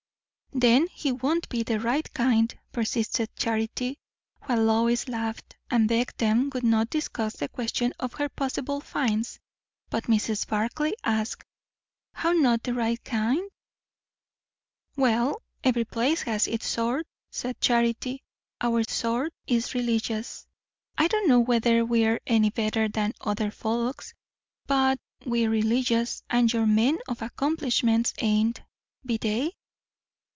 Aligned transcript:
"Then 0.53 0.87
he 0.87 1.13
won't 1.13 1.47
be 1.47 1.63
the 1.63 1.79
right 1.79 2.13
kind," 2.13 2.53
persisted 2.73 3.33
Charity; 3.37 3.97
while 4.43 4.61
Lois 4.61 5.07
laughed, 5.07 5.55
and 5.69 5.87
begged 5.87 6.15
they 6.17 6.33
would 6.33 6.65
not 6.65 6.89
discuss 6.89 7.37
the 7.37 7.47
question 7.47 7.93
of 8.01 8.15
her 8.15 8.27
possible 8.27 8.81
"finds"; 8.81 9.39
but 9.89 10.03
Mrs. 10.03 10.45
Barclay 10.45 10.91
asked, 11.05 11.45
"How 12.11 12.33
not 12.33 12.63
the 12.63 12.73
right 12.73 13.01
kind?" 13.05 13.49
"Well, 14.97 15.41
every 15.63 15.85
place 15.85 16.23
has 16.23 16.49
its 16.49 16.67
sort," 16.67 17.07
said 17.31 17.61
Charity. 17.61 18.21
"Our 18.59 18.83
sort 18.83 19.33
is 19.47 19.73
religious. 19.73 20.45
I 20.97 21.07
don't 21.07 21.29
know 21.29 21.39
whether 21.39 21.85
we're 21.85 22.19
any 22.27 22.49
better 22.49 22.89
than 22.89 23.13
other 23.21 23.51
folks, 23.51 24.13
but 24.67 24.99
we're 25.25 25.49
religious; 25.49 26.23
and 26.29 26.51
your 26.51 26.65
men 26.65 26.99
of 27.07 27.21
accomplishments 27.21 28.13
ain't, 28.17 28.61
be 29.05 29.15
they?" 29.15 29.53